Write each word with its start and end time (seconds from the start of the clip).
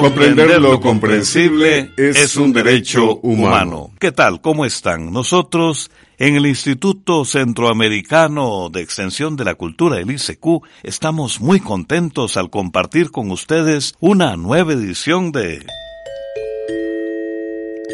Comprender 0.00 0.60
lo 0.60 0.80
comprensible 0.80 1.90
es 1.96 2.36
un 2.36 2.52
derecho 2.52 3.16
humano. 3.22 3.90
¿Qué 3.98 4.12
tal? 4.12 4.40
¿Cómo 4.40 4.64
están? 4.64 5.12
Nosotros 5.12 5.90
en 6.18 6.36
el 6.36 6.46
Instituto 6.46 7.24
Centroamericano 7.24 8.70
de 8.70 8.82
Extensión 8.82 9.36
de 9.36 9.44
la 9.44 9.54
Cultura, 9.54 9.98
el 9.98 10.10
ICQ, 10.10 10.64
estamos 10.82 11.40
muy 11.40 11.60
contentos 11.60 12.36
al 12.36 12.50
compartir 12.50 13.10
con 13.10 13.30
ustedes 13.30 13.94
una 14.00 14.36
nueva 14.36 14.72
edición 14.72 15.32
de... 15.32 15.66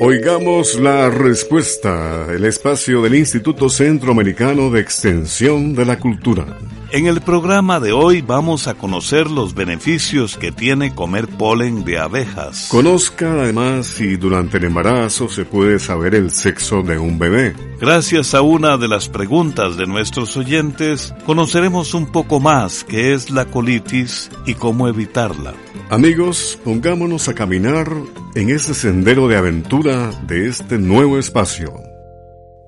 Oigamos 0.00 0.80
la 0.80 1.10
respuesta, 1.10 2.26
el 2.32 2.44
espacio 2.44 3.02
del 3.02 3.14
Instituto 3.14 3.68
Centroamericano 3.68 4.70
de 4.70 4.80
Extensión 4.80 5.74
de 5.74 5.84
la 5.84 5.98
Cultura. 5.98 6.58
En 6.94 7.06
el 7.06 7.22
programa 7.22 7.80
de 7.80 7.92
hoy 7.92 8.20
vamos 8.20 8.68
a 8.68 8.74
conocer 8.74 9.30
los 9.30 9.54
beneficios 9.54 10.36
que 10.36 10.52
tiene 10.52 10.94
comer 10.94 11.26
polen 11.26 11.84
de 11.84 11.98
abejas. 11.98 12.68
Conozca 12.70 13.32
además 13.32 13.86
si 13.86 14.16
durante 14.16 14.58
el 14.58 14.64
embarazo 14.64 15.26
se 15.30 15.46
puede 15.46 15.78
saber 15.78 16.14
el 16.14 16.30
sexo 16.30 16.82
de 16.82 16.98
un 16.98 17.18
bebé. 17.18 17.56
Gracias 17.80 18.34
a 18.34 18.42
una 18.42 18.76
de 18.76 18.88
las 18.88 19.08
preguntas 19.08 19.78
de 19.78 19.86
nuestros 19.86 20.36
oyentes, 20.36 21.14
conoceremos 21.24 21.94
un 21.94 22.12
poco 22.12 22.40
más 22.40 22.84
qué 22.84 23.14
es 23.14 23.30
la 23.30 23.46
colitis 23.46 24.30
y 24.44 24.52
cómo 24.52 24.86
evitarla. 24.86 25.54
Amigos, 25.88 26.58
pongámonos 26.62 27.26
a 27.26 27.34
caminar 27.34 27.90
en 28.34 28.50
ese 28.50 28.74
sendero 28.74 29.28
de 29.28 29.38
aventura 29.38 30.10
de 30.26 30.46
este 30.46 30.76
nuevo 30.76 31.18
espacio. 31.18 31.91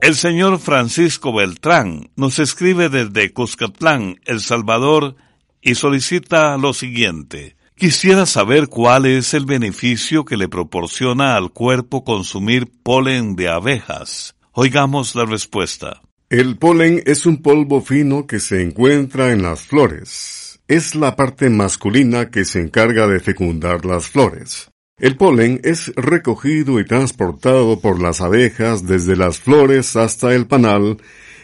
El 0.05 0.17
señor 0.17 0.59
Francisco 0.59 1.33
Beltrán 1.33 2.11
nos 2.15 2.39
escribe 2.39 2.91
desde 2.91 3.33
Cuscatlán, 3.33 4.21
El 4.27 4.43
Salvador, 4.43 5.17
y 5.63 5.77
solicita 5.77 6.59
lo 6.59 6.75
siguiente. 6.75 7.57
Quisiera 7.75 8.27
saber 8.27 8.69
cuál 8.69 9.07
es 9.07 9.33
el 9.33 9.47
beneficio 9.47 10.27
que 10.27 10.37
le 10.37 10.47
proporciona 10.47 11.37
al 11.37 11.53
cuerpo 11.53 12.05
consumir 12.05 12.71
polen 12.83 13.35
de 13.35 13.49
abejas. 13.49 14.37
Oigamos 14.53 15.15
la 15.15 15.25
respuesta. 15.25 16.03
El 16.29 16.59
polen 16.59 17.03
es 17.07 17.25
un 17.25 17.41
polvo 17.41 17.81
fino 17.81 18.27
que 18.27 18.41
se 18.41 18.61
encuentra 18.61 19.33
en 19.33 19.41
las 19.41 19.63
flores. 19.63 20.61
Es 20.69 20.95
la 20.95 21.17
parte 21.17 21.49
masculina 21.49 22.31
que 22.31 22.45
se 22.45 22.61
encarga 22.61 23.07
de 23.07 23.21
fecundar 23.21 23.87
las 23.87 24.09
flores. 24.09 24.71
El 24.97 25.17
polen 25.17 25.61
es 25.64 25.92
recogido 25.97 26.78
y 26.78 26.84
transportado 26.84 27.81
por 27.81 28.00
las 28.00 28.20
abejas 28.20 28.87
desde 28.87 29.17
las 29.17 29.41
flores 29.41 29.97
hasta 29.97 30.33
el 30.33 30.47
panal 30.47 30.98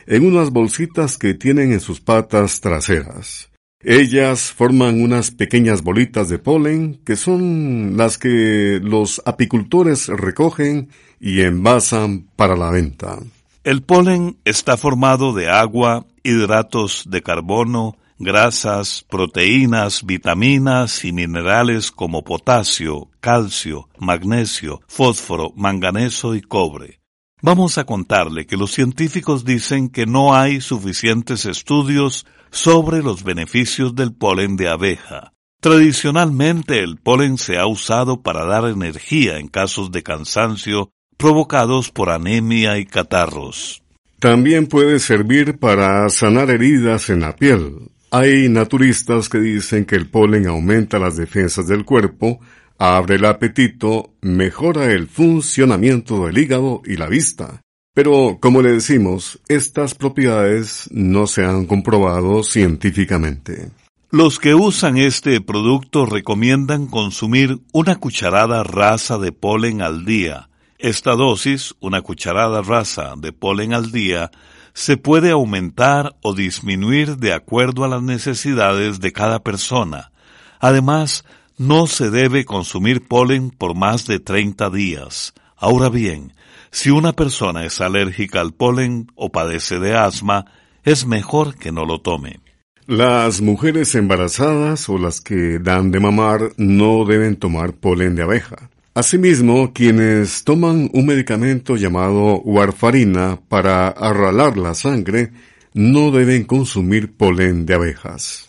en 0.06 0.24
unas 0.24 0.50
bolsitas 0.50 1.18
que 1.18 1.34
tienen 1.34 1.72
en 1.72 1.80
sus 1.80 2.00
patas 2.00 2.60
traseras. 2.60 3.50
Ellas 3.82 4.52
forman 4.52 5.02
unas 5.02 5.32
pequeñas 5.32 5.82
bolitas 5.82 6.28
de 6.28 6.38
polen 6.38 7.00
que 7.04 7.16
son 7.16 7.96
las 7.96 8.18
que 8.18 8.78
los 8.80 9.20
apicultores 9.24 10.06
recogen 10.06 10.90
y 11.18 11.40
envasan 11.40 12.28
para 12.36 12.56
la 12.56 12.70
venta. 12.70 13.18
El 13.64 13.82
polen 13.82 14.36
está 14.44 14.76
formado 14.76 15.32
de 15.32 15.50
agua, 15.50 16.06
hidratos 16.22 17.04
de 17.08 17.20
carbono, 17.22 17.96
grasas, 18.20 19.04
proteínas, 19.08 20.04
vitaminas 20.04 21.04
y 21.04 21.12
minerales 21.12 21.90
como 21.90 22.22
potasio, 22.22 23.08
calcio, 23.20 23.88
magnesio, 23.98 24.82
fósforo, 24.86 25.52
manganeso 25.56 26.34
y 26.34 26.42
cobre. 26.42 27.00
Vamos 27.42 27.78
a 27.78 27.84
contarle 27.84 28.46
que 28.46 28.58
los 28.58 28.70
científicos 28.72 29.46
dicen 29.46 29.88
que 29.88 30.04
no 30.04 30.34
hay 30.34 30.60
suficientes 30.60 31.46
estudios 31.46 32.26
sobre 32.50 33.02
los 33.02 33.24
beneficios 33.24 33.94
del 33.94 34.12
polen 34.12 34.56
de 34.56 34.68
abeja. 34.68 35.32
Tradicionalmente 35.60 36.80
el 36.80 36.98
polen 36.98 37.38
se 37.38 37.58
ha 37.58 37.66
usado 37.66 38.20
para 38.22 38.44
dar 38.44 38.66
energía 38.66 39.38
en 39.38 39.48
casos 39.48 39.90
de 39.90 40.02
cansancio 40.02 40.90
provocados 41.16 41.90
por 41.90 42.10
anemia 42.10 42.78
y 42.78 42.84
catarros. 42.84 43.82
También 44.18 44.66
puede 44.66 44.98
servir 44.98 45.58
para 45.58 46.08
sanar 46.10 46.50
heridas 46.50 47.08
en 47.08 47.20
la 47.20 47.36
piel, 47.36 47.90
hay 48.10 48.48
naturistas 48.48 49.28
que 49.28 49.38
dicen 49.38 49.84
que 49.84 49.96
el 49.96 50.08
polen 50.08 50.46
aumenta 50.46 50.98
las 50.98 51.16
defensas 51.16 51.68
del 51.68 51.84
cuerpo, 51.84 52.40
abre 52.78 53.16
el 53.16 53.24
apetito, 53.24 54.14
mejora 54.20 54.92
el 54.92 55.06
funcionamiento 55.06 56.26
del 56.26 56.38
hígado 56.38 56.82
y 56.84 56.96
la 56.96 57.06
vista. 57.06 57.60
Pero, 57.94 58.38
como 58.40 58.62
le 58.62 58.72
decimos, 58.72 59.40
estas 59.48 59.94
propiedades 59.94 60.88
no 60.92 61.26
se 61.26 61.44
han 61.44 61.66
comprobado 61.66 62.42
científicamente. 62.42 63.70
Los 64.10 64.40
que 64.40 64.54
usan 64.54 64.96
este 64.96 65.40
producto 65.40 66.04
recomiendan 66.04 66.86
consumir 66.86 67.60
una 67.72 67.96
cucharada 67.96 68.64
rasa 68.64 69.18
de 69.18 69.30
polen 69.30 69.82
al 69.82 70.04
día. 70.04 70.48
Esta 70.78 71.12
dosis, 71.12 71.74
una 71.78 72.02
cucharada 72.02 72.62
rasa 72.62 73.14
de 73.16 73.32
polen 73.32 73.72
al 73.72 73.92
día, 73.92 74.30
se 74.74 74.96
puede 74.96 75.30
aumentar 75.30 76.16
o 76.22 76.34
disminuir 76.34 77.16
de 77.16 77.32
acuerdo 77.32 77.84
a 77.84 77.88
las 77.88 78.02
necesidades 78.02 79.00
de 79.00 79.12
cada 79.12 79.40
persona. 79.40 80.12
Además, 80.60 81.24
no 81.58 81.86
se 81.86 82.10
debe 82.10 82.44
consumir 82.44 83.06
polen 83.06 83.50
por 83.50 83.74
más 83.74 84.06
de 84.06 84.20
30 84.20 84.70
días. 84.70 85.34
Ahora 85.56 85.88
bien, 85.88 86.32
si 86.70 86.90
una 86.90 87.12
persona 87.12 87.64
es 87.64 87.80
alérgica 87.80 88.40
al 88.40 88.52
polen 88.52 89.08
o 89.14 89.30
padece 89.30 89.78
de 89.78 89.94
asma, 89.94 90.46
es 90.84 91.06
mejor 91.06 91.56
que 91.56 91.72
no 91.72 91.84
lo 91.84 92.00
tome. 92.00 92.40
Las 92.86 93.40
mujeres 93.40 93.94
embarazadas 93.94 94.88
o 94.88 94.98
las 94.98 95.20
que 95.20 95.58
dan 95.58 95.90
de 95.90 96.00
mamar 96.00 96.52
no 96.56 97.04
deben 97.04 97.36
tomar 97.36 97.74
polen 97.74 98.14
de 98.14 98.22
abeja. 98.22 98.70
Asimismo, 99.00 99.72
quienes 99.72 100.44
toman 100.44 100.90
un 100.92 101.06
medicamento 101.06 101.74
llamado 101.76 102.42
warfarina 102.42 103.40
para 103.48 103.88
arralar 103.88 104.58
la 104.58 104.74
sangre 104.74 105.30
no 105.72 106.10
deben 106.10 106.44
consumir 106.44 107.16
polen 107.16 107.64
de 107.64 107.76
abejas. 107.76 108.46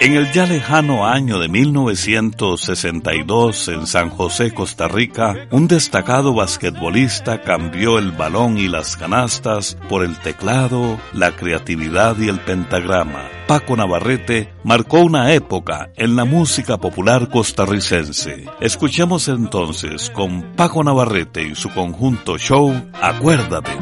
En 0.00 0.14
el 0.14 0.32
ya 0.32 0.46
lejano 0.46 1.06
año 1.06 1.38
de 1.38 1.48
1962 1.48 3.68
en 3.68 3.86
San 3.86 4.08
José, 4.08 4.54
Costa 4.54 4.88
Rica, 4.88 5.46
un 5.50 5.68
destacado 5.68 6.32
basquetbolista 6.32 7.42
cambió 7.42 7.98
el 7.98 8.12
balón 8.12 8.56
y 8.56 8.66
las 8.66 8.96
canastas 8.96 9.76
por 9.90 10.02
el 10.02 10.18
teclado, 10.18 10.98
la 11.12 11.32
creatividad 11.32 12.16
y 12.18 12.30
el 12.30 12.40
pentagrama. 12.40 13.28
Paco 13.46 13.76
Navarrete 13.76 14.54
marcó 14.64 15.00
una 15.00 15.34
época 15.34 15.90
en 15.96 16.16
la 16.16 16.24
música 16.24 16.78
popular 16.78 17.28
costarricense. 17.28 18.46
Escuchemos 18.58 19.28
entonces 19.28 20.08
con 20.08 20.54
Paco 20.56 20.82
Navarrete 20.82 21.42
y 21.42 21.54
su 21.54 21.68
conjunto 21.74 22.38
show 22.38 22.72
Acuérdate. 23.02 23.72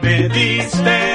Me 0.00 0.28
te 0.28 1.09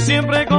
siempre 0.00 0.44
conservaré. 0.46 0.55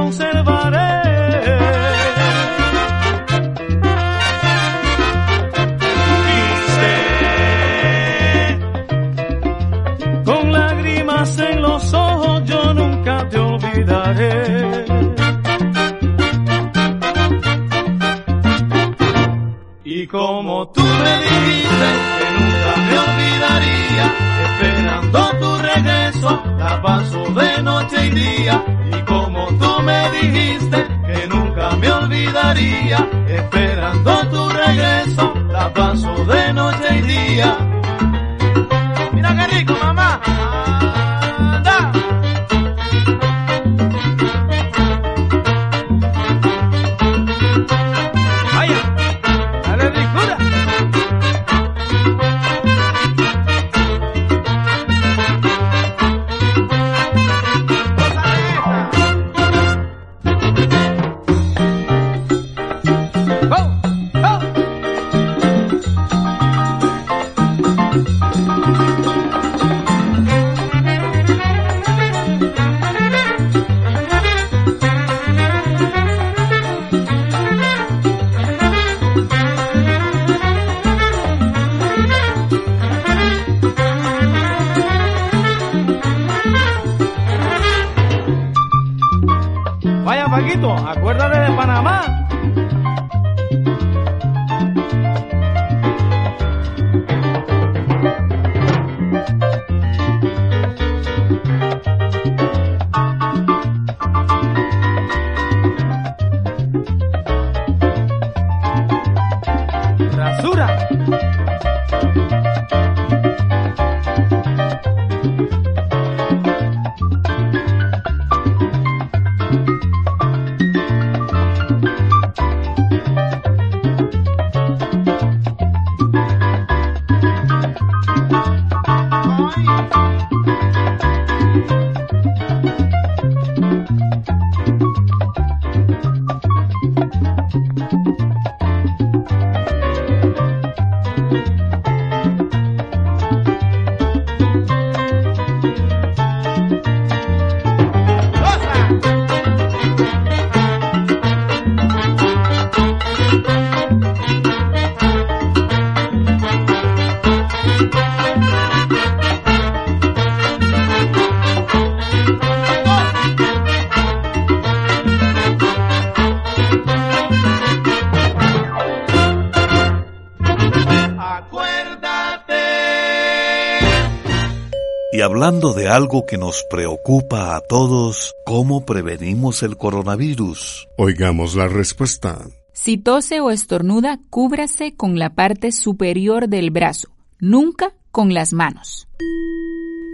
Hablando 175.48 175.72
de 175.72 175.88
algo 175.88 176.26
que 176.26 176.36
nos 176.36 176.62
preocupa 176.68 177.56
a 177.56 177.62
todos, 177.62 178.34
¿cómo 178.44 178.84
prevenimos 178.84 179.62
el 179.62 179.78
coronavirus? 179.78 180.86
Oigamos 180.98 181.54
la 181.54 181.68
respuesta. 181.68 182.46
Si 182.74 182.98
tose 182.98 183.40
o 183.40 183.50
estornuda, 183.50 184.20
cúbrase 184.28 184.94
con 184.94 185.18
la 185.18 185.30
parte 185.30 185.72
superior 185.72 186.50
del 186.50 186.70
brazo, 186.70 187.08
nunca 187.40 187.94
con 188.10 188.34
las 188.34 188.52
manos. 188.52 189.08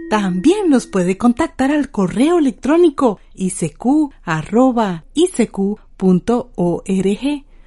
También 0.09 0.69
nos 0.69 0.87
puede 0.87 1.17
contactar 1.17 1.69
al 1.69 1.91
correo 1.91 2.39
electrónico 2.39 3.19
isq.org 3.33 4.13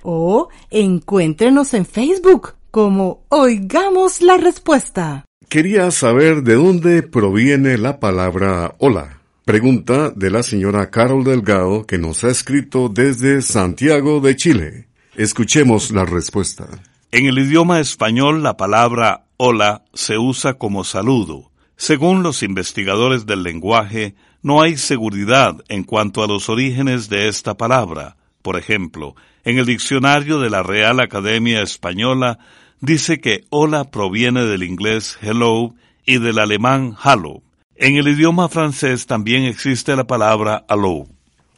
o 0.05 0.49
encuéntrenos 0.70 1.75
en 1.75 1.85
Facebook 1.85 2.55
como 2.70 3.25
Oigamos 3.29 4.23
la 4.23 4.38
Respuesta. 4.38 5.28
Quería 5.49 5.91
saber 5.91 6.43
de 6.43 6.56
dónde 6.56 7.03
proviene 7.03 7.79
la 7.79 8.00
palabra 8.00 8.75
hola. 8.77 9.23
Pregunta 9.47 10.11
de 10.11 10.31
la 10.31 10.43
señora 10.43 10.91
Carol 10.91 11.25
Delgado 11.25 11.87
que 11.87 11.97
nos 11.97 12.23
ha 12.23 12.29
escrito 12.29 12.91
desde 12.91 13.41
Santiago 13.41 14.21
de 14.21 14.37
Chile. 14.37 14.89
Escuchemos 15.17 15.91
la 15.91 16.05
respuesta. 16.05 16.67
En 17.12 17.25
el 17.25 17.39
idioma 17.39 17.81
español 17.81 18.43
la 18.43 18.59
palabra 18.59 19.25
hola 19.39 19.85
se 19.95 20.19
usa 20.19 20.53
como 20.59 20.85
saludo. 20.85 21.51
Según 21.77 22.23
los 22.23 22.43
investigadores 22.43 23.25
del 23.25 23.43
lenguaje, 23.43 24.17
no 24.43 24.61
hay 24.61 24.77
seguridad 24.77 25.56
en 25.69 25.83
cuanto 25.83 26.23
a 26.23 26.27
los 26.27 26.51
orígenes 26.51 27.09
de 27.09 27.27
esta 27.29 27.56
palabra. 27.56 28.19
Por 28.43 28.59
ejemplo, 28.59 29.15
en 29.44 29.56
el 29.56 29.65
diccionario 29.65 30.41
de 30.41 30.51
la 30.51 30.62
Real 30.62 31.01
Academia 31.01 31.62
Española 31.62 32.39
dice 32.81 33.21
que 33.21 33.45
hola 33.51 33.91
proviene 33.91 34.45
del 34.45 34.63
inglés 34.63 35.19
hello 35.21 35.75
y 36.05 36.19
del 36.19 36.39
alemán 36.39 36.95
hallo. 36.99 37.43
En 37.77 37.97
el 37.97 38.09
idioma 38.09 38.49
francés 38.49 39.07
también 39.07 39.45
existe 39.45 39.95
la 39.97 40.07
palabra 40.07 40.65
allo. 40.69 41.07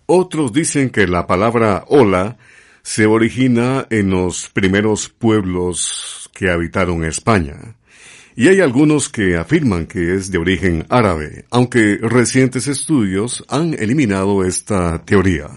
Otros 0.07 0.53
dicen 0.53 0.91
que 0.91 1.07
la 1.07 1.27
palabra 1.27 1.85
hola 1.89 2.37
se 2.83 3.07
origina 3.07 3.87
en 3.91 4.11
los 4.11 4.49
primeros 4.49 5.09
pueblos 5.09 6.31
que 6.35 6.51
habitaron 6.51 7.05
España. 7.05 7.77
Y 8.37 8.49
hay 8.49 8.61
algunos 8.61 9.09
que 9.09 9.37
afirman 9.37 9.87
que 9.87 10.15
es 10.15 10.31
de 10.31 10.39
origen 10.39 10.87
árabe, 10.89 11.45
aunque 11.51 11.99
recientes 12.01 12.69
estudios 12.69 13.45
han 13.49 13.75
eliminado 13.75 14.45
esta 14.45 15.05
teoría. 15.05 15.49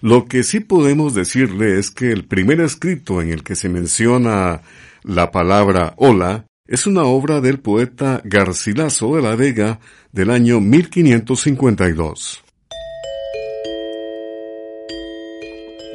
Lo 0.00 0.26
que 0.26 0.42
sí 0.42 0.60
podemos 0.60 1.14
decirle 1.14 1.78
es 1.78 1.90
que 1.90 2.12
el 2.12 2.24
primer 2.24 2.60
escrito 2.60 3.22
en 3.22 3.30
el 3.30 3.42
que 3.42 3.56
se 3.56 3.68
menciona 3.68 4.62
la 5.04 5.30
palabra 5.30 5.94
hola 5.96 6.46
es 6.66 6.86
una 6.86 7.04
obra 7.04 7.40
del 7.40 7.60
poeta 7.60 8.20
Garcilaso 8.24 9.16
de 9.16 9.22
la 9.22 9.34
Vega 9.34 9.80
del 10.12 10.30
año 10.30 10.60
1552. 10.60 12.42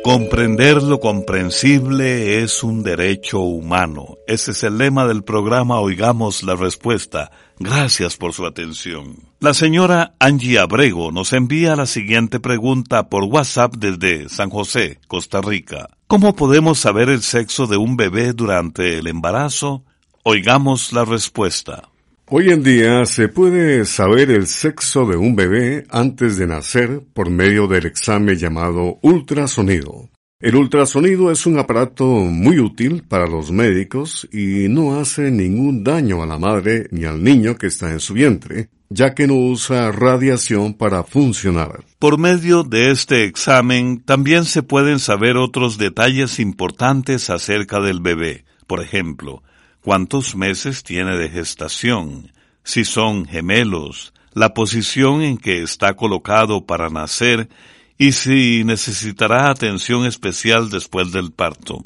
Comprender 0.04 0.84
lo 0.84 1.00
comprensible 1.00 2.42
es 2.42 2.64
un 2.64 2.84
derecho 2.84 3.40
humano. 3.40 4.18
Ese 4.26 4.52
es 4.52 4.64
el 4.64 4.78
lema 4.78 5.06
del 5.06 5.24
programa 5.24 5.82
Oigamos 5.82 6.44
la 6.44 6.56
Respuesta. 6.56 7.32
Gracias 7.60 8.16
por 8.16 8.34
su 8.34 8.46
atención. 8.46 9.18
La 9.40 9.54
señora 9.54 10.16
Angie 10.20 10.60
Abrego 10.60 11.12
nos 11.12 11.34
envía 11.34 11.76
la 11.76 11.88
siguiente 11.88 12.40
pregunta 12.40 13.10
por 13.10 13.26
WhatsApp 13.26 13.76
desde 13.76 14.30
San 14.30 14.50
José, 14.50 15.00
Costa 15.08 15.42
Rica. 15.42 15.97
¿Cómo 16.10 16.38
podemos 16.38 16.80
saber 16.80 17.10
el 17.10 17.22
sexo 17.22 17.68
de 17.68 17.76
un 17.76 17.98
bebé 17.98 18.32
durante 18.32 18.98
el 18.98 19.08
embarazo? 19.08 19.84
Oigamos 20.24 20.94
la 20.94 21.04
respuesta. 21.04 21.90
Hoy 22.30 22.50
en 22.50 22.64
día 22.64 23.06
se 23.06 23.28
puede 23.28 23.84
saber 23.84 24.32
el 24.32 24.48
sexo 24.48 25.06
de 25.06 25.18
un 25.18 25.36
bebé 25.36 25.86
antes 25.90 26.38
de 26.38 26.48
nacer 26.48 27.02
por 27.14 27.30
medio 27.30 27.68
del 27.68 27.88
examen 27.88 28.38
llamado 28.38 29.00
ultrasonido. 29.02 30.08
El 30.40 30.56
ultrasonido 30.56 31.32
es 31.32 31.48
un 31.48 31.58
aparato 31.58 32.06
muy 32.06 32.60
útil 32.60 33.02
para 33.02 33.26
los 33.26 33.50
médicos 33.50 34.30
y 34.32 34.68
no 34.70 35.00
hace 35.00 35.32
ningún 35.32 35.84
daño 35.84 36.22
a 36.22 36.28
la 36.28 36.38
madre 36.38 36.88
ni 36.92 37.06
al 37.06 37.24
niño 37.24 37.56
que 37.58 37.66
está 37.66 37.90
en 37.90 38.00
su 38.00 38.14
vientre, 38.14 38.70
ya 38.88 39.16
que 39.16 39.26
no 39.26 39.34
usa 39.34 39.92
radiación 39.92 40.76
para 40.76 41.04
funcionar. 41.04 41.84
Por 41.98 42.20
medio 42.20 42.62
de 42.62 42.92
este 42.92 43.24
examen 43.24 44.00
también 44.00 44.46
se 44.46 44.62
pueden 44.62 45.00
saber 45.00 45.38
otros 45.38 45.80
detalles 45.80 46.40
importantes 46.40 47.32
acerca 47.32 47.80
del 47.80 48.00
bebé. 48.00 48.46
Por 48.68 48.84
ejemplo, 48.84 49.42
cuántos 49.82 50.36
meses 50.36 50.84
tiene 50.84 51.18
de 51.18 51.30
gestación, 51.30 52.32
si 52.64 52.86
son 52.86 53.26
gemelos, 53.26 54.14
la 54.34 54.54
posición 54.54 55.24
en 55.24 55.40
que 55.40 55.64
está 55.64 55.96
colocado 55.96 56.68
para 56.68 56.92
nacer 56.92 57.50
y 57.98 58.12
si 58.12 58.64
necesitará 58.64 59.50
atención 59.50 60.06
especial 60.06 60.70
después 60.70 61.12
del 61.12 61.32
parto. 61.32 61.84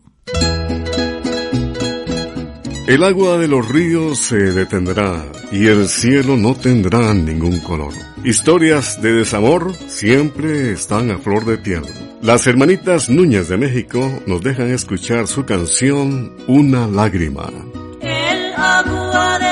El 2.87 3.03
agua 3.03 3.37
de 3.37 3.47
los 3.47 3.69
ríos 3.69 4.17
se 4.17 4.35
detendrá 4.35 5.25
y 5.49 5.67
el 5.67 5.87
cielo 5.87 6.35
no 6.35 6.55
tendrá 6.55 7.13
ningún 7.13 7.59
color. 7.59 7.93
Historias 8.25 9.01
de 9.01 9.13
desamor 9.13 9.73
siempre 9.87 10.73
están 10.73 11.09
a 11.09 11.17
flor 11.17 11.45
de 11.45 11.57
piel. 11.57 11.83
Las 12.21 12.45
hermanitas 12.47 13.09
Núñez 13.09 13.47
de 13.47 13.57
México 13.57 14.21
nos 14.27 14.41
dejan 14.41 14.71
escuchar 14.71 15.27
su 15.27 15.45
canción 15.45 16.35
Una 16.47 16.85
lágrima. 16.85 17.49
El 18.01 18.53
agua 18.55 19.39
de 19.39 19.50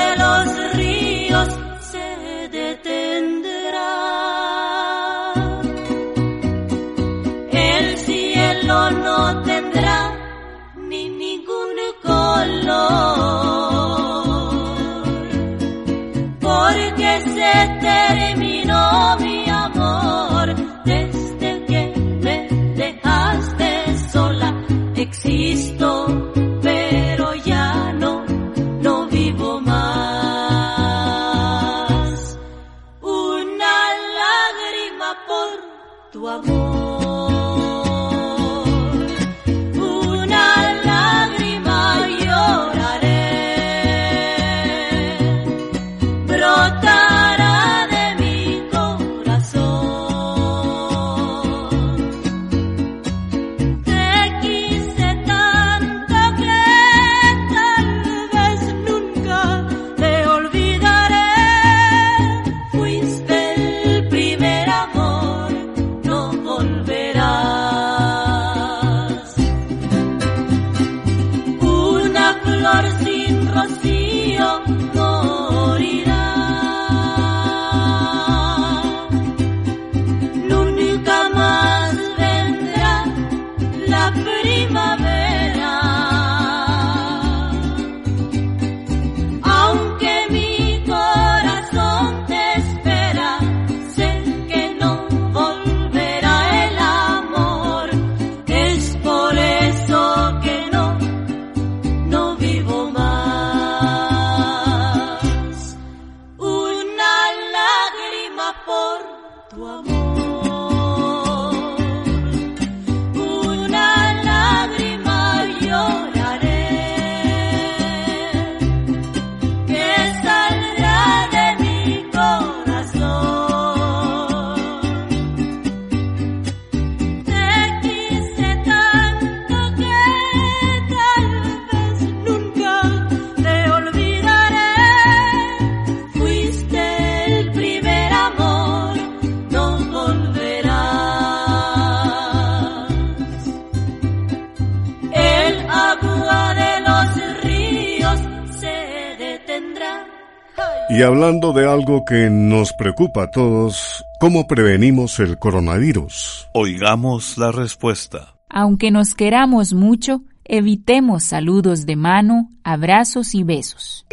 Y 150.92 151.02
hablando 151.02 151.52
de 151.52 151.68
algo 151.68 152.04
que 152.04 152.30
nos 152.30 152.72
preocupa 152.72 153.22
a 153.22 153.30
todos, 153.30 154.04
¿cómo 154.18 154.48
prevenimos 154.48 155.20
el 155.20 155.38
coronavirus? 155.38 156.48
Oigamos 156.52 157.38
la 157.38 157.52
respuesta. 157.52 158.34
Aunque 158.48 158.90
nos 158.90 159.14
queramos 159.14 159.72
mucho, 159.72 160.22
evitemos 160.44 161.22
saludos 161.22 161.86
de 161.86 161.94
mano, 161.94 162.50
abrazos 162.64 163.36
y 163.36 163.44
besos. 163.44 164.04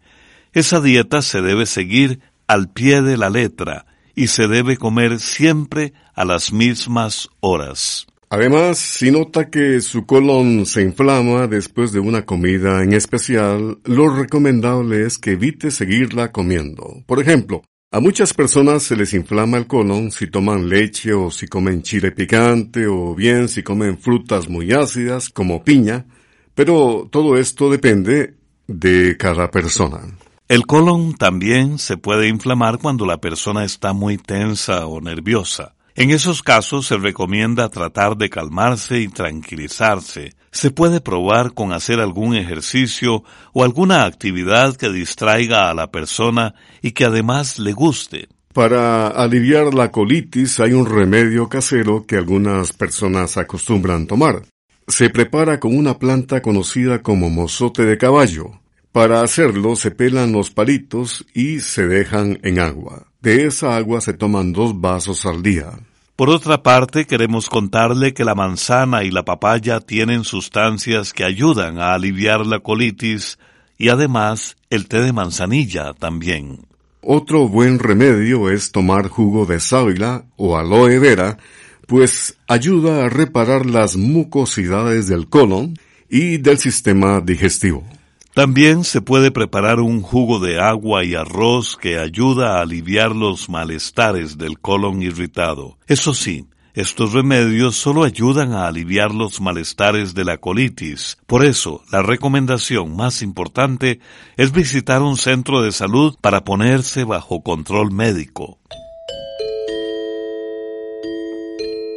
Esa 0.52 0.82
dieta 0.82 1.22
se 1.22 1.42
debe 1.42 1.66
seguir 1.66 2.20
al 2.48 2.70
pie 2.70 3.02
de 3.02 3.18
la 3.18 3.30
letra 3.30 3.86
y 4.14 4.28
se 4.28 4.48
debe 4.48 4.78
comer 4.78 5.20
siempre 5.20 5.94
a 6.14 6.26
las 6.26 6.52
mismas 6.52 7.30
horas. 7.40 8.06
Además, 8.30 8.80
si 8.80 9.12
nota 9.12 9.50
que 9.50 9.80
su 9.80 10.06
colon 10.06 10.66
se 10.66 10.82
inflama 10.82 11.48
después 11.48 11.92
de 11.92 12.00
una 12.00 12.26
comida 12.26 12.84
en 12.84 12.94
especial, 12.94 13.78
lo 13.86 14.10
recomendable 14.10 15.06
es 15.06 15.20
que 15.20 15.34
evite 15.34 15.72
seguirla 15.72 16.32
comiendo. 16.32 17.04
Por 17.06 17.22
ejemplo, 17.22 17.62
a 17.94 18.00
muchas 18.00 18.34
personas 18.34 18.82
se 18.82 18.96
les 18.96 19.14
inflama 19.14 19.60
el 19.60 19.68
colon 19.68 20.10
si 20.10 20.26
toman 20.26 20.68
leche 20.68 21.14
o 21.14 21.30
si 21.30 21.46
comen 21.46 21.84
chile 21.84 22.12
picante 22.12 22.88
o 22.88 23.14
bien 23.14 23.48
si 23.48 23.62
comen 23.62 24.00
frutas 24.00 24.50
muy 24.50 24.72
ácidas 24.72 25.30
como 25.30 25.64
piña, 25.64 26.08
pero 26.56 27.08
todo 27.12 27.38
esto 27.38 27.70
depende 27.70 28.34
de 28.66 29.16
cada 29.16 29.52
persona. 29.52 30.00
El 30.48 30.66
colon 30.66 31.14
también 31.14 31.78
se 31.78 31.98
puede 31.98 32.28
inflamar 32.30 32.80
cuando 32.80 33.06
la 33.06 33.22
persona 33.22 33.64
está 33.64 33.94
muy 33.94 34.18
tensa 34.18 34.88
o 34.88 35.00
nerviosa. 35.00 35.76
En 35.94 36.10
esos 36.10 36.42
casos 36.42 36.88
se 36.88 36.98
recomienda 36.98 37.70
tratar 37.70 38.18
de 38.18 38.28
calmarse 38.28 39.02
y 39.02 39.08
tranquilizarse. 39.08 40.34
Se 40.54 40.70
puede 40.70 41.02
probar 41.02 41.54
con 41.54 41.74
hacer 41.74 42.00
algún 42.00 42.36
ejercicio 42.36 43.24
o 43.54 43.64
alguna 43.64 44.06
actividad 44.06 44.76
que 44.78 44.90
distraiga 44.92 45.70
a 45.70 45.74
la 45.74 45.90
persona 45.92 46.54
y 46.82 46.92
que 46.92 47.06
además 47.06 47.58
le 47.58 47.74
guste. 47.74 48.30
Para 48.54 49.08
aliviar 49.08 49.74
la 49.74 49.92
colitis 49.92 50.60
hay 50.60 50.74
un 50.74 50.86
remedio 50.86 51.50
casero 51.50 52.06
que 52.06 52.18
algunas 52.18 52.72
personas 52.72 53.36
acostumbran 53.36 54.06
tomar. 54.06 54.44
Se 54.88 55.10
prepara 55.10 55.60
con 55.60 55.76
una 55.76 55.98
planta 55.98 56.44
conocida 56.44 57.02
como 57.02 57.32
mozote 57.32 57.84
de 57.84 57.98
caballo. 57.98 58.62
Para 58.92 59.22
hacerlo 59.22 59.76
se 59.76 59.90
pelan 59.90 60.34
los 60.34 60.52
palitos 60.52 61.26
y 61.34 61.62
se 61.62 61.88
dejan 61.88 62.38
en 62.44 62.60
agua. 62.60 63.08
De 63.22 63.48
esa 63.48 63.76
agua 63.76 64.02
se 64.02 64.14
toman 64.14 64.54
dos 64.54 64.80
vasos 64.80 65.26
al 65.26 65.42
día. 65.42 65.72
Por 66.16 66.30
otra 66.30 66.62
parte, 66.62 67.06
queremos 67.06 67.50
contarle 67.50 68.14
que 68.14 68.24
la 68.24 68.36
manzana 68.36 69.04
y 69.04 69.10
la 69.10 69.26
papaya 69.26 69.80
tienen 69.80 70.24
sustancias 70.24 71.12
que 71.12 71.24
ayudan 71.24 71.80
a 71.80 71.96
aliviar 71.96 72.46
la 72.46 72.60
colitis 72.60 73.40
y 73.80 73.90
además 73.90 74.56
el 74.70 74.88
té 74.88 75.02
de 75.02 75.12
manzanilla 75.12 75.94
también. 75.96 76.68
Otro 77.02 77.48
buen 77.48 77.80
remedio 77.80 78.52
es 78.52 78.72
tomar 78.72 79.08
jugo 79.08 79.48
de 79.48 79.60
sábila 79.60 80.26
o 80.38 80.56
aloe 80.56 81.00
vera, 81.00 81.40
pues 81.88 82.38
ayuda 82.48 83.06
a 83.06 83.10
reparar 83.10 83.66
las 83.66 83.98
mucosidades 83.98 85.08
del 85.08 85.28
colon 85.28 85.78
y 86.10 86.38
del 86.38 86.60
sistema 86.60 87.22
digestivo. 87.22 87.84
También 88.34 88.84
se 88.84 89.00
puede 89.02 89.30
preparar 89.30 89.80
un 89.80 90.02
jugo 90.02 90.40
de 90.40 90.60
agua 90.60 91.04
y 91.04 91.14
arroz 91.14 91.78
que 91.80 92.00
ayuda 92.00 92.58
a 92.58 92.62
aliviar 92.62 93.16
los 93.16 93.48
malestares 93.48 94.40
del 94.40 94.58
colon 94.58 95.04
irritado. 95.04 95.78
Eso 95.86 96.16
sí, 96.16 96.48
estos 96.74 97.14
remedios 97.14 97.76
solo 97.76 98.04
ayudan 98.04 98.54
a 98.54 98.66
aliviar 98.66 99.14
los 99.14 99.40
malestares 99.40 100.16
de 100.16 100.26
la 100.26 100.40
colitis. 100.40 101.20
Por 101.28 101.46
eso, 101.46 101.84
la 101.92 102.02
recomendación 102.02 102.96
más 102.96 103.22
importante 103.22 104.00
es 104.36 104.52
visitar 104.52 105.04
un 105.04 105.16
centro 105.16 105.62
de 105.62 105.72
salud 105.72 106.16
para 106.20 106.44
ponerse 106.44 107.04
bajo 107.04 107.44
control 107.44 107.92
médico. 107.92 108.58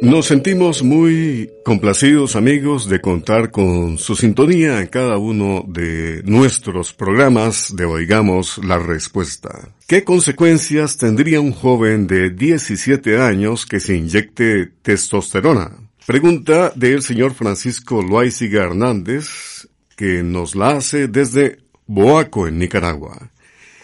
Nos 0.01 0.27
sentimos 0.27 0.83
muy 0.83 1.49
complacidos 1.65 2.35
amigos 2.35 2.87
de 2.87 3.01
contar 3.01 3.49
con 3.49 3.97
su 3.97 4.15
sintonía 4.15 4.79
en 4.79 4.87
cada 4.87 5.17
uno 5.17 5.65
de 5.67 6.21
nuestros 6.23 6.93
programas 6.93 7.75
de 7.75 7.85
Oigamos 7.85 8.59
la 8.63 8.77
Respuesta. 8.77 9.73
¿Qué 9.87 10.03
consecuencias 10.03 10.97
tendría 10.97 11.41
un 11.41 11.51
joven 11.51 12.05
de 12.05 12.29
17 12.29 13.19
años 13.19 13.65
que 13.65 13.79
se 13.79 13.95
inyecte 13.95 14.67
testosterona? 14.83 15.71
Pregunta 16.05 16.71
del 16.75 17.01
señor 17.01 17.33
Francisco 17.33 18.03
Loaiziga 18.03 18.65
Hernández, 18.65 19.67
que 19.95 20.21
nos 20.21 20.53
la 20.55 20.77
hace 20.77 21.07
desde 21.07 21.57
Boaco, 21.87 22.47
en 22.47 22.59
Nicaragua. 22.59 23.31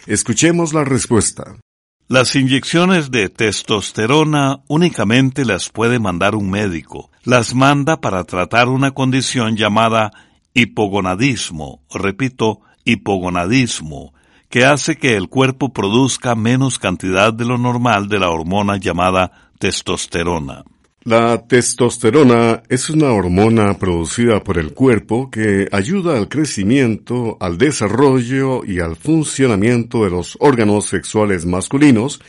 Escuchemos 0.06 0.74
la 0.74 0.84
respuesta. 0.84 1.56
Las 2.06 2.36
inyecciones 2.36 3.10
de 3.10 3.30
testosterona 3.30 4.60
únicamente 4.68 5.46
las 5.46 5.70
puede 5.70 5.98
mandar 5.98 6.34
un 6.34 6.50
médico. 6.50 7.10
Las 7.22 7.54
manda 7.54 8.02
para 8.02 8.24
tratar 8.24 8.68
una 8.68 8.90
condición 8.90 9.56
llamada 9.56 10.12
hipogonadismo, 10.52 11.80
repito, 11.90 12.60
hipogonadismo, 12.84 14.12
que 14.50 14.66
hace 14.66 14.96
que 14.96 15.16
el 15.16 15.30
cuerpo 15.30 15.72
produzca 15.72 16.34
menos 16.34 16.78
cantidad 16.78 17.32
de 17.32 17.46
lo 17.46 17.56
normal 17.56 18.10
de 18.10 18.18
la 18.18 18.28
hormona 18.28 18.76
llamada 18.76 19.50
testosterona. 19.58 20.62
La 21.04 21.46
testosterona 21.46 22.62
es 22.70 22.88
una 22.88 23.12
hormona 23.12 23.74
producida 23.76 24.42
por 24.42 24.56
el 24.56 24.72
cuerpo 24.72 25.30
que 25.30 25.68
ayuda 25.70 26.16
al 26.16 26.30
crecimiento, 26.30 27.36
al 27.40 27.58
desarrollo 27.58 28.64
y 28.64 28.80
al 28.80 28.96
funcionamiento 28.96 30.04
de 30.04 30.10
los 30.10 30.38
órganos 30.40 30.86
sexuales 30.86 31.44
masculinos 31.44 32.22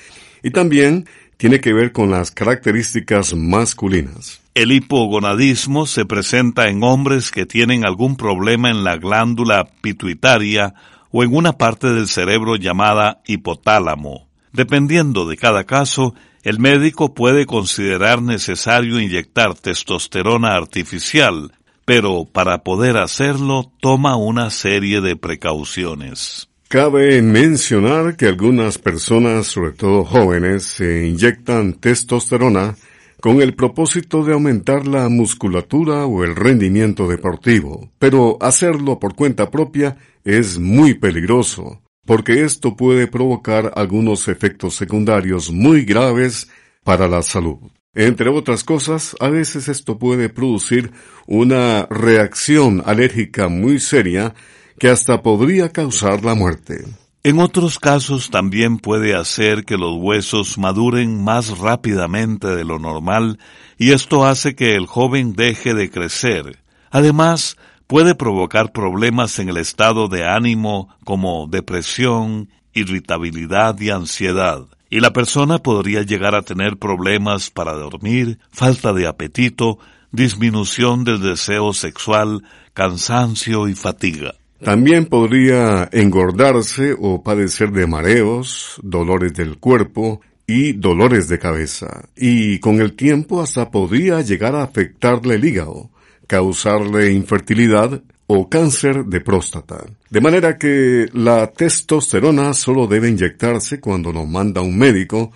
y 0.44 0.52
también 0.52 1.08
tiene 1.38 1.62
que 1.62 1.72
ver 1.72 1.94
con 1.94 2.12
las 2.12 2.32
características 2.32 3.34
masculinas. 3.34 4.42
El 4.54 4.74
hipogonadismo 4.74 5.86
se 5.86 6.04
presenta 6.04 6.68
en 6.68 6.84
hombres 6.84 7.32
que 7.32 7.46
tienen 7.46 7.86
algún 7.86 8.18
problema 8.18 8.70
en 8.70 8.84
la 8.84 8.98
glándula 8.98 9.70
pituitaria 9.80 10.74
o 11.12 11.24
en 11.24 11.34
una 11.34 11.54
parte 11.54 11.94
del 11.94 12.10
cerebro 12.10 12.58
llamada 12.58 13.22
hipotálamo. 13.26 14.28
Dependiendo 14.56 15.28
de 15.28 15.36
cada 15.36 15.65
caso, 15.65 16.15
el 16.44 16.60
médico 16.60 17.13
puede 17.13 17.46
considerar 17.46 18.22
necesario 18.22 19.02
inyectar 19.02 19.54
testosterona 19.56 20.56
artificial, 20.56 21.52
pero 21.84 22.24
para 22.24 22.60
poder 22.63 22.96
hacerlo 22.96 23.70
toma 23.82 24.15
una 24.15 24.50
serie 24.50 25.02
de 25.02 25.18
precauciones. 25.18 26.48
Cabe 26.70 27.22
mencionar 27.22 28.15
que 28.15 28.28
algunas 28.28 28.78
personas, 28.78 29.48
sobre 29.48 29.74
todo 29.74 30.06
jóvenes, 30.06 30.63
se 30.63 31.06
inyectan 31.06 31.74
testosterona 31.74 32.78
con 33.20 33.41
el 33.41 33.56
propósito 33.56 34.24
de 34.24 34.34
aumentar 34.34 34.88
la 34.88 35.10
musculatura 35.10 36.06
o 36.06 36.24
el 36.24 36.34
rendimiento 36.34 37.10
deportivo, 37.10 37.89
pero 38.00 38.38
hacerlo 38.39 39.00
por 39.00 39.15
cuenta 39.15 39.52
propia 39.52 39.98
es 40.24 40.60
muy 40.60 40.94
peligroso, 40.94 41.82
porque 42.06 42.44
esto 42.44 42.76
puede 42.76 43.08
provocar 43.08 43.74
algunos 43.76 44.28
efectos 44.28 44.76
secundarios 44.76 45.52
muy 45.52 45.84
graves 45.86 46.48
para 46.84 47.08
la 47.08 47.22
salud. 47.22 47.58
Entre 47.94 48.30
otras 48.30 48.63
cosas, 48.63 49.15
a 49.20 49.30
veces 49.30 49.70
esto 49.70 49.98
puede 49.98 50.30
producir 50.30 50.91
una 51.28 51.88
reacción 51.89 52.84
alérgica 52.86 53.48
muy 53.48 53.80
seria 53.80 54.36
que 54.78 54.89
hasta 54.89 55.22
podría 55.22 55.70
causar 55.70 56.24
la 56.24 56.36
muerte. 56.36 56.86
En 57.24 57.39
otros 57.39 57.80
casos 57.80 58.30
también 58.30 58.78
puede 58.78 59.15
hacer 59.15 59.63
que 59.63 59.78
los 59.78 59.98
huesos 59.98 60.60
maduren 60.60 61.24
más 61.24 61.58
rápidamente 61.58 62.48
de 62.50 62.65
lo 62.65 62.78
normal 62.78 63.39
y 63.78 63.94
esto 63.94 64.26
hace 64.26 64.56
que 64.56 64.76
el 64.76 64.86
joven 64.86 65.34
deje 65.34 65.74
de 65.74 65.89
crecer. 65.89 66.60
Además, 66.91 67.58
puede 67.88 68.15
provocar 68.15 68.71
problemas 68.71 69.39
en 69.39 69.50
el 69.50 69.58
estado 69.58 70.08
de 70.08 70.28
ánimo 70.28 70.89
como 71.04 71.48
depresión, 71.48 72.50
irritabilidad 72.74 73.80
y 73.80 73.89
ansiedad. 73.89 74.65
Y 74.89 75.00
la 75.00 75.13
persona 75.13 75.60
podría 75.60 76.04
llegar 76.04 76.36
a 76.36 76.41
tener 76.41 76.78
problemas 76.78 77.50
para 77.50 77.74
dormir, 77.74 78.39
falta 78.52 78.93
de 78.93 79.08
apetito, 79.08 79.80
disminución 80.12 81.04
del 81.04 81.21
deseo 81.21 81.74
sexual, 81.74 82.43
cansancio 82.74 83.67
y 83.67 83.76
fatiga. 83.76 84.36
También 84.63 85.06
podría 85.06 85.89
engordarse 85.91 86.95
o 86.98 87.21
padecer 87.21 87.71
de 87.71 87.88
mareos, 87.88 88.80
dolores 88.82 89.34
del 89.34 89.58
cuerpo 89.58 90.21
y 90.48 90.74
dolores 90.74 91.28
de 91.28 91.39
cabeza. 91.39 92.08
Y 92.15 92.60
con 92.60 92.80
el 92.80 92.93
tiempo 92.93 93.41
hasta 93.41 93.69
podría 93.69 94.21
llegar 94.21 94.56
a 94.56 94.63
afectarle 94.63 95.36
el 95.36 95.45
hígado 95.45 95.89
causarle 96.28 97.12
infertilidad 97.12 98.02
o 98.28 98.50
cáncer 98.50 99.06
de 99.06 99.22
próstata. 99.22 99.86
De 100.10 100.22
manera 100.22 100.58
que 100.58 101.08
la 101.14 101.48
testosterona 101.52 102.54
solo 102.54 102.88
debe 102.88 103.10
inyectarse 103.10 103.80
cuando 103.80 104.12
lo 104.12 104.26
manda 104.26 104.62
un 104.62 104.78
médico 104.78 105.32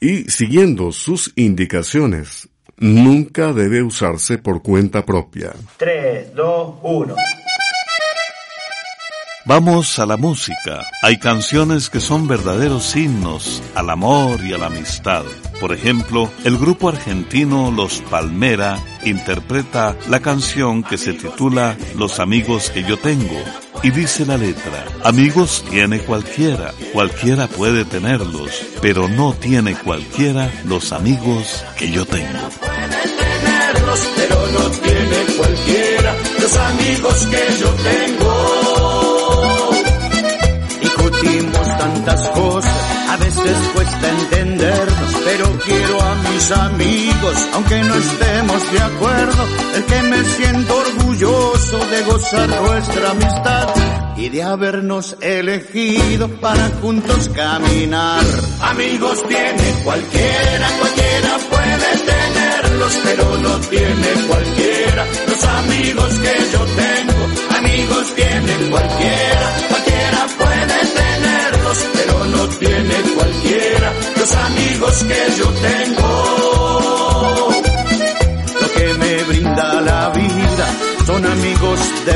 y 0.00 0.24
siguiendo 0.24 0.90
sus 0.92 1.32
indicaciones. 1.36 2.48
Nunca 2.78 3.52
debe 3.52 3.82
usarse 3.82 4.38
por 4.38 4.62
cuenta 4.62 5.04
propia. 5.04 5.52
3, 5.76 6.34
2, 6.34 6.74
1. 6.82 7.14
Vamos 9.44 9.98
a 9.98 10.06
la 10.06 10.16
música. 10.16 10.86
Hay 11.02 11.18
canciones 11.18 11.90
que 11.90 11.98
son 11.98 12.28
verdaderos 12.28 12.94
himnos 12.94 13.60
al 13.74 13.90
amor 13.90 14.40
y 14.44 14.52
a 14.52 14.58
la 14.58 14.66
amistad. 14.66 15.24
Por 15.60 15.72
ejemplo, 15.72 16.30
el 16.44 16.56
grupo 16.56 16.88
argentino 16.88 17.72
Los 17.72 18.02
Palmera 18.02 18.78
interpreta 19.04 19.96
la 20.08 20.20
canción 20.20 20.84
que 20.84 20.96
se 20.96 21.14
titula 21.14 21.76
Los 21.96 22.20
amigos 22.20 22.70
que 22.70 22.84
yo 22.84 22.96
tengo. 22.98 23.36
Y 23.82 23.90
dice 23.90 24.24
la 24.24 24.36
letra, 24.36 24.84
amigos 25.02 25.64
tiene 25.68 25.98
cualquiera, 25.98 26.72
cualquiera 26.92 27.48
puede 27.48 27.84
tenerlos, 27.84 28.62
pero 28.80 29.08
no 29.08 29.32
tiene 29.34 29.74
cualquiera 29.74 30.48
los 30.66 30.92
amigos 30.92 31.64
que 31.76 31.90
yo 31.90 32.06
tengo. 32.06 32.48
pero 34.16 34.46
no 34.52 34.70
tiene 34.70 35.36
cualquiera 35.36 36.16
los 36.40 36.56
amigos 36.56 37.26
que 37.26 37.60
yo 37.60 37.70
tengo. 37.70 38.61
Tantas 41.82 42.28
cosas, 42.28 42.72
a 43.10 43.16
veces 43.16 43.56
cuesta 43.74 44.08
entendernos, 44.08 45.16
pero 45.24 45.46
quiero 45.64 46.00
a 46.00 46.14
mis 46.14 46.52
amigos, 46.52 47.48
aunque 47.54 47.82
no 47.82 47.94
estemos 47.96 48.72
de 48.72 48.80
acuerdo, 48.80 49.48
el 49.74 49.84
que 49.84 50.02
me 50.02 50.24
siento 50.24 50.76
orgulloso 50.76 51.78
de 51.86 52.02
gozar 52.04 52.48
nuestra 52.48 53.10
amistad 53.10 53.68
y 54.16 54.28
de 54.28 54.42
habernos 54.44 55.16
elegido 55.20 56.28
para 56.40 56.68
juntos 56.80 57.28
caminar. 57.30 58.24
Amigos 58.60 59.20
tiene 59.26 59.74
cualquiera, 59.82 60.68
cualquiera 60.78 61.38
puede 61.50 62.01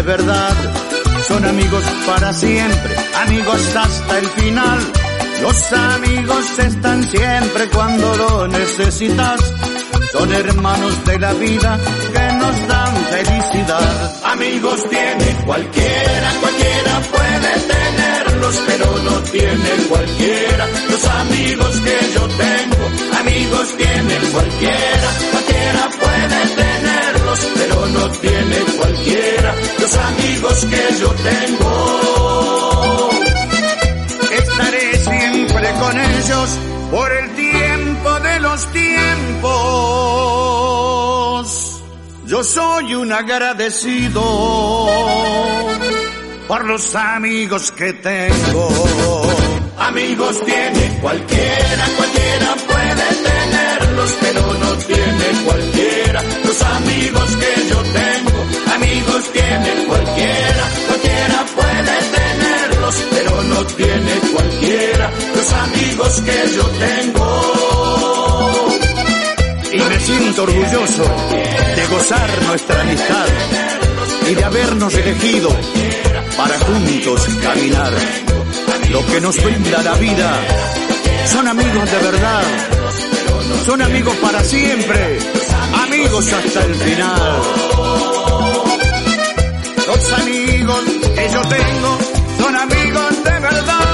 verdad 0.07 0.55
son 1.27 1.45
amigos 1.45 1.83
para 2.07 2.33
siempre, 2.33 2.95
amigos 3.27 3.77
hasta 3.77 4.19
el 4.19 4.27
final. 4.29 4.79
Los 5.43 5.73
amigos 5.73 6.59
están 6.59 7.03
siempre 7.03 7.69
cuando 7.71 8.17
lo 8.17 8.49
necesitas. 8.49 9.41
Son 10.13 10.33
hermanos 10.33 11.05
de 11.05 11.19
la 11.19 11.33
vida 11.35 11.79
que 12.15 12.33
nos 12.37 12.69
dan 12.69 12.97
felicidad. 12.97 14.25
Amigos 14.25 14.89
tiene 14.89 15.45
cualquiera, 15.45 16.29
cualquiera 16.41 17.01
puede 17.13 17.53
tenerlos, 17.75 18.63
pero 18.69 18.99
no 19.03 19.23
tiene 19.23 19.71
cualquiera. 19.89 20.67
Los 20.91 21.05
amigos 21.05 21.81
que 21.81 21.99
yo 22.15 22.29
tengo, 22.29 23.19
amigos 23.21 23.77
tiene 23.77 24.15
cualquiera, 24.33 25.09
cualquiera 25.33 25.91
puede 26.01 26.57
pero 27.55 27.87
no 27.87 28.09
tiene 28.11 28.57
cualquiera 28.79 29.55
los 29.81 29.97
amigos 29.97 30.67
que 30.67 30.83
yo 31.01 31.11
tengo. 31.31 33.11
Estaré 34.33 34.99
siempre 34.99 35.73
con 35.81 35.99
ellos 35.99 36.59
por 36.91 37.13
el 37.13 37.35
tiempo 37.35 38.21
de 38.21 38.41
los 38.41 38.67
tiempos. 38.73 39.57
Yo 42.27 42.43
soy 42.43 42.95
un 42.95 43.13
agradecido 43.13 44.21
por 46.49 46.65
los 46.65 46.95
amigos 46.95 47.71
que 47.73 47.93
tengo. 47.93 48.69
Amigos 49.79 50.43
tiene 50.45 50.99
cualquiera, 51.01 51.87
cualquiera 51.97 52.57
puede 52.67 53.05
tenerlos, 53.29 54.17
pero 54.21 54.55
no 54.55 54.73
tiene 54.79 55.45
cualquiera 55.45 55.96
los 56.45 56.63
amigos 56.63 57.37
que 57.37 57.69
yo 57.69 57.83
tengo. 57.83 58.47
Amigos 58.75 59.33
tiene 59.33 59.87
cualquiera, 59.87 60.65
cualquiera 60.89 61.47
puede 61.55 61.97
tenerlos, 62.17 62.95
pero 63.11 63.43
no 63.43 63.67
tiene 63.67 64.13
cualquiera 64.33 65.11
los 65.35 65.53
amigos 65.53 66.23
que 66.27 66.39
yo 66.57 66.65
tengo. 66.87 67.27
Y 69.73 69.79
me 69.79 70.01
siento 70.01 70.43
orgulloso 70.43 71.05
de 71.77 71.87
gozar 71.87 72.43
nuestra 72.47 72.81
amistad 72.81 73.27
y 74.31 74.35
de 74.35 74.45
habernos 74.45 74.95
elegido 74.95 75.51
para 76.37 76.59
juntos 76.59 77.29
caminar. 77.43 77.93
Lo 78.91 79.05
que 79.07 79.21
nos 79.21 79.37
brinda 79.43 79.83
la 79.83 79.95
vida 79.95 80.41
son 81.27 81.49
amigos 81.49 81.91
de 81.91 81.99
verdad, 81.99 82.43
son 83.67 83.83
amigos 83.83 84.15
para 84.23 84.43
siempre, 84.45 85.19
amigos 85.83 86.33
hasta 86.33 86.65
el 86.65 86.75
final. 86.77 87.43
Los 89.89 90.13
amigos 90.13 90.85
que 91.17 91.29
yo 91.33 91.43
tengo 91.43 91.99
son 92.39 92.55
amigos 92.57 93.25
de 93.25 93.41
verdad. 93.41 93.87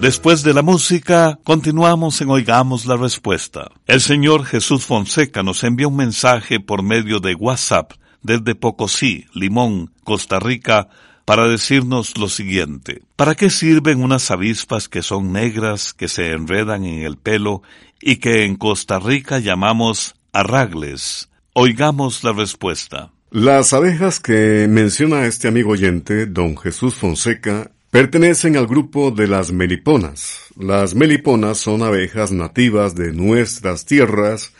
Después 0.00 0.42
de 0.42 0.52
la 0.52 0.60
música, 0.62 1.38
continuamos 1.44 2.20
en 2.20 2.28
Oigamos 2.28 2.84
la 2.84 2.96
Respuesta. 2.98 3.70
El 3.86 4.02
señor 4.02 4.44
Jesús 4.44 4.84
Fonseca 4.84 5.42
nos 5.42 5.64
envía 5.64 5.88
un 5.88 5.96
mensaje 5.96 6.60
por 6.60 6.82
medio 6.82 7.20
de 7.20 7.34
WhatsApp 7.34 7.92
desde 8.22 8.54
Pocosí, 8.54 9.24
Limón, 9.32 9.94
Costa 10.04 10.38
Rica, 10.38 10.88
para 11.30 11.46
decirnos 11.46 12.18
lo 12.18 12.28
siguiente. 12.28 13.02
¿Para 13.14 13.36
qué 13.36 13.50
sirven 13.50 14.02
unas 14.02 14.32
avispas 14.32 14.88
que 14.88 15.00
son 15.00 15.32
negras, 15.32 15.92
que 15.92 16.08
se 16.08 16.32
enredan 16.32 16.84
en 16.84 17.04
el 17.04 17.18
pelo 17.18 17.62
y 18.00 18.16
que 18.16 18.44
en 18.46 18.56
Costa 18.56 18.98
Rica 18.98 19.38
llamamos 19.38 20.16
arragles? 20.32 21.28
Oigamos 21.52 22.24
la 22.24 22.32
respuesta. 22.32 23.12
Las 23.30 23.72
abejas 23.72 24.18
que 24.18 24.66
menciona 24.68 25.24
este 25.26 25.46
amigo 25.46 25.70
oyente, 25.70 26.26
don 26.26 26.56
Jesús 26.56 26.96
Fonseca, 26.96 27.70
pertenecen 27.92 28.56
al 28.56 28.66
grupo 28.66 29.12
de 29.12 29.28
las 29.28 29.52
meliponas. 29.52 30.46
Las 30.56 30.96
meliponas 30.96 31.58
son 31.58 31.84
abejas 31.84 32.32
nativas 32.32 32.96
de 32.96 33.12
nuestras 33.12 33.84
tierras 33.84 34.52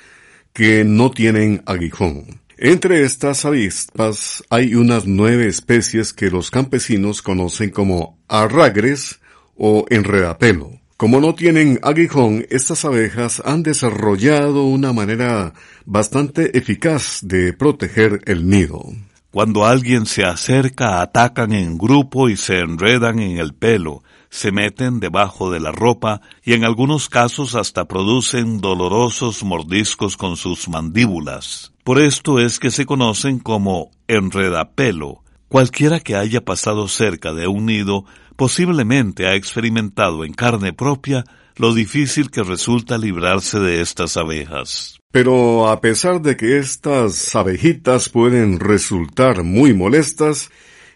que 0.53 0.85
no 0.85 1.11
tienen 1.11 1.65
aguijón. 1.67 2.41
Entre 2.63 3.05
estas 3.05 3.47
avispas 3.47 4.45
hay 4.51 4.75
unas 4.75 5.07
nueve 5.07 5.47
especies 5.47 6.13
que 6.13 6.31
los 6.31 6.51
campesinos 6.51 7.23
conocen 7.23 7.71
como 7.71 8.19
arragres 8.29 9.19
o 9.57 9.87
enredapelo. 9.89 10.79
Como 10.99 11.23
no 11.23 11.35
tienen 11.35 11.81
aguijón, 11.83 12.45
estas 12.51 12.85
abejas 12.85 13.41
han 13.47 13.63
desarrollado 13.63 14.65
una 14.65 14.93
manera 14.93 15.55
bastante 15.87 16.59
eficaz 16.59 17.21
de 17.23 17.55
proteger 17.55 18.21
el 18.27 18.47
nido. 18.47 18.85
Cuando 19.31 19.65
alguien 19.65 20.05
se 20.05 20.25
acerca, 20.25 21.01
atacan 21.01 21.55
en 21.55 21.79
grupo 21.79 22.29
y 22.29 22.37
se 22.37 22.59
enredan 22.59 23.21
en 23.21 23.39
el 23.39 23.55
pelo, 23.55 24.03
se 24.31 24.53
meten 24.53 25.01
debajo 25.01 25.51
de 25.51 25.61
la 25.61 25.73
ropa 25.73 26.23
y 26.43 26.55
en 26.55 26.65
algunos 26.65 27.09
casos 27.09 27.55
hasta 27.55 27.87
producen 27.87 28.61
dolorosos 28.61 29.43
mordiscos 29.43 30.17
con 30.17 30.37
sus 30.37 30.69
mandíbulas. 30.69 31.73
Por 31.85 32.01
esto 32.01 32.39
es 32.39 32.59
que 32.59 32.71
se 32.71 32.87
conocen 32.87 33.41
como 33.41 33.91
enredapelo. 34.07 35.23
Cualquiera 35.49 35.99
que 35.99 36.15
haya 36.15 36.45
pasado 36.45 36.87
cerca 36.87 37.33
de 37.33 37.49
un 37.49 37.67
nido 37.67 38.05
posiblemente 38.37 39.27
ha 39.27 39.35
experimentado 39.35 40.25
en 40.25 40.33
carne 40.33 40.73
propia 40.73 41.25
lo 41.57 41.75
difícil 41.75 42.31
que 42.31 42.43
resulta 42.43 42.97
librarse 42.97 43.59
de 43.59 43.83
estas 43.83 44.17
abejas. 44.17 45.01
Pero 45.11 45.69
a 45.69 45.81
pesar 45.81 46.23
de 46.23 46.37
que 46.37 46.59
estas 46.59 47.35
abejitas 47.35 48.09
pueden 48.09 48.61
resultar 48.61 49.43
muy 49.43 49.75
molestas, 49.75 50.51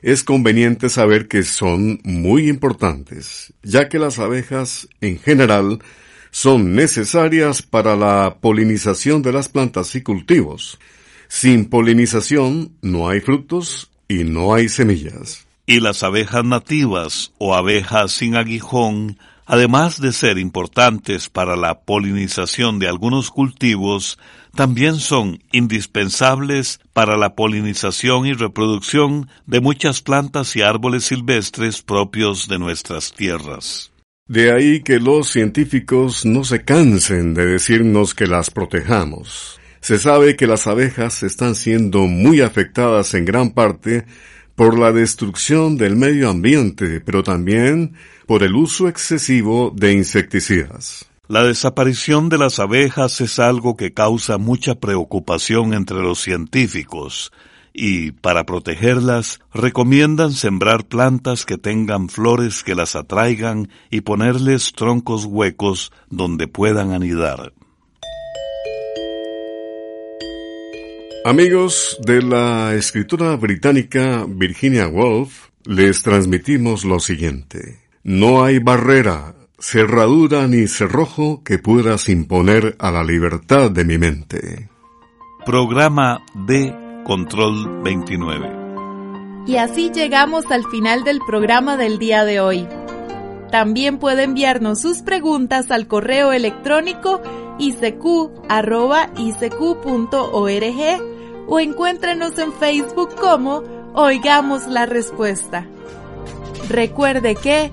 es 0.04 0.22
conveniente 0.22 0.90
saber 0.90 1.28
que 1.28 1.42
son 1.44 1.98
muy 2.04 2.50
importantes, 2.50 3.54
ya 3.62 3.88
que 3.88 3.98
las 3.98 4.18
abejas, 4.18 4.86
en 5.00 5.18
general, 5.18 5.78
son 6.30 6.74
necesarias 6.74 7.62
para 7.62 7.96
la 7.96 8.36
polinización 8.38 9.22
de 9.22 9.32
las 9.32 9.48
plantas 9.48 9.94
y 9.94 10.02
cultivos. 10.02 10.78
Sin 11.26 11.64
polinización 11.64 12.72
no 12.82 13.08
hay 13.08 13.20
frutos 13.22 13.90
y 14.06 14.24
no 14.24 14.52
hay 14.52 14.68
semillas. 14.68 15.46
Y 15.64 15.80
las 15.80 16.02
abejas 16.02 16.44
nativas 16.44 17.32
o 17.38 17.54
abejas 17.54 18.12
sin 18.12 18.36
aguijón, 18.36 19.18
además 19.46 20.02
de 20.02 20.12
ser 20.12 20.36
importantes 20.36 21.30
para 21.30 21.56
la 21.56 21.80
polinización 21.80 22.78
de 22.78 22.88
algunos 22.88 23.30
cultivos, 23.30 24.18
también 24.54 24.96
son 24.96 25.42
indispensables 25.52 26.80
para 26.92 27.16
la 27.16 27.34
polinización 27.34 28.26
y 28.26 28.32
reproducción 28.32 29.28
de 29.46 29.60
muchas 29.60 30.00
plantas 30.00 30.56
y 30.56 30.62
árboles 30.62 31.04
silvestres 31.04 31.82
propios 31.82 32.48
de 32.48 32.58
nuestras 32.58 33.12
tierras. 33.12 33.92
De 34.26 34.52
ahí 34.52 34.80
que 34.80 35.00
los 35.00 35.28
científicos 35.28 36.24
no 36.24 36.44
se 36.44 36.64
cansen 36.64 37.34
de 37.34 37.44
decirnos 37.44 38.14
que 38.14 38.26
las 38.26 38.50
protejamos. 38.50 39.60
Se 39.80 39.98
sabe 39.98 40.34
que 40.34 40.46
las 40.46 40.66
abejas 40.66 41.22
están 41.22 41.54
siendo 41.54 42.06
muy 42.06 42.40
afectadas 42.40 43.12
en 43.12 43.26
gran 43.26 43.50
parte 43.50 44.06
por 44.54 44.78
la 44.78 44.92
destrucción 44.92 45.76
del 45.76 45.96
medio 45.96 46.30
ambiente, 46.30 47.00
pero 47.00 47.22
también 47.22 47.94
por 48.26 48.42
el 48.42 48.54
uso 48.54 48.88
excesivo 48.88 49.70
de 49.76 49.92
insecticidas. 49.92 51.06
La 51.26 51.42
desaparición 51.42 52.28
de 52.28 52.36
las 52.36 52.58
abejas 52.58 53.22
es 53.22 53.38
algo 53.38 53.78
que 53.78 53.94
causa 53.94 54.36
mucha 54.36 54.74
preocupación 54.74 55.72
entre 55.72 56.00
los 56.00 56.20
científicos 56.20 57.32
y, 57.72 58.12
para 58.12 58.44
protegerlas, 58.44 59.40
recomiendan 59.54 60.32
sembrar 60.32 60.84
plantas 60.84 61.46
que 61.46 61.56
tengan 61.56 62.10
flores 62.10 62.62
que 62.62 62.74
las 62.74 62.94
atraigan 62.94 63.70
y 63.90 64.02
ponerles 64.02 64.72
troncos 64.72 65.24
huecos 65.24 65.92
donde 66.10 66.46
puedan 66.46 66.92
anidar. 66.92 67.54
Amigos 71.24 71.96
de 72.04 72.20
la 72.20 72.74
escritora 72.74 73.34
británica 73.36 74.26
Virginia 74.28 74.88
Woolf, 74.88 75.48
les 75.64 76.02
transmitimos 76.02 76.84
lo 76.84 77.00
siguiente. 77.00 77.80
No 78.02 78.44
hay 78.44 78.58
barrera, 78.58 79.34
cerradura 79.66 80.46
ni 80.46 80.68
cerrojo 80.68 81.42
que 81.42 81.58
puedas 81.58 82.10
imponer 82.10 82.76
a 82.78 82.90
la 82.90 83.02
libertad 83.02 83.70
de 83.70 83.86
mi 83.86 83.96
mente. 83.96 84.68
Programa 85.46 86.22
de 86.34 86.76
Control 87.06 87.82
29. 87.82 89.44
Y 89.46 89.56
así 89.56 89.90
llegamos 89.90 90.44
al 90.50 90.64
final 90.66 91.02
del 91.02 91.18
programa 91.26 91.78
del 91.78 91.98
día 91.98 92.26
de 92.26 92.40
hoy. 92.40 92.68
También 93.50 93.98
puede 93.98 94.24
enviarnos 94.24 94.82
sus 94.82 95.00
preguntas 95.00 95.70
al 95.70 95.88
correo 95.88 96.34
electrónico 96.34 97.22
isq.org 97.58 98.04
o 101.48 101.60
encuéntrenos 101.60 102.38
en 102.38 102.52
Facebook 102.52 103.14
como 103.14 103.62
Oigamos 103.94 104.66
la 104.66 104.84
Respuesta. 104.84 105.66
Recuerde 106.68 107.34
que 107.34 107.72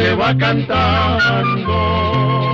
se 0.00 0.14
va 0.14 0.34
cantando 0.34 2.49